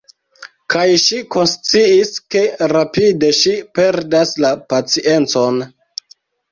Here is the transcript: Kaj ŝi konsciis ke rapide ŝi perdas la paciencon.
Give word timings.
Kaj 0.73 0.85
ŝi 1.03 1.19
konsciis 1.35 2.15
ke 2.37 2.43
rapide 2.73 3.33
ŝi 3.43 3.55
perdas 3.79 4.35
la 4.47 4.57
paciencon. 4.73 5.67